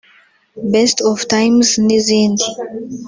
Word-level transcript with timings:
Best 0.71 0.97
of 1.09 1.19
Times 1.33 1.69
n’izindi 1.85 2.45